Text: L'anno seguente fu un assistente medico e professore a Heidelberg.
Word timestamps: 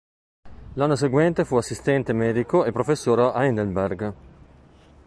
L'anno 0.77 0.95
seguente 0.95 1.45
fu 1.45 1.53
un 1.53 1.59
assistente 1.59 2.11
medico 2.11 2.65
e 2.65 2.71
professore 2.71 3.21
a 3.21 3.33
Heidelberg. 3.45 4.13